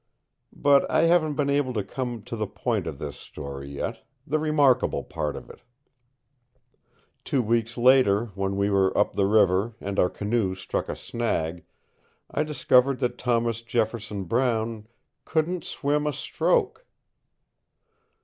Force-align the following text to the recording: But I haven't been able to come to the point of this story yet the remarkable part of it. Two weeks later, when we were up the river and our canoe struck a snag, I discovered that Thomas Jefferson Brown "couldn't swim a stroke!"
But 0.55 0.89
I 0.89 1.01
haven't 1.03 1.35
been 1.35 1.51
able 1.51 1.73
to 1.73 1.83
come 1.83 2.23
to 2.23 2.35
the 2.35 2.47
point 2.47 2.87
of 2.87 2.97
this 2.97 3.15
story 3.17 3.69
yet 3.69 4.03
the 4.25 4.39
remarkable 4.39 5.03
part 5.03 5.35
of 5.35 5.47
it. 5.51 5.61
Two 7.23 7.43
weeks 7.43 7.77
later, 7.77 8.31
when 8.33 8.57
we 8.57 8.71
were 8.71 8.97
up 8.97 9.13
the 9.13 9.27
river 9.27 9.75
and 9.79 9.99
our 9.99 10.09
canoe 10.09 10.55
struck 10.55 10.89
a 10.89 10.95
snag, 10.95 11.65
I 12.31 12.41
discovered 12.41 12.97
that 12.97 13.19
Thomas 13.19 13.61
Jefferson 13.61 14.23
Brown 14.23 14.87
"couldn't 15.23 15.63
swim 15.63 16.07
a 16.07 16.13
stroke!" 16.13 16.83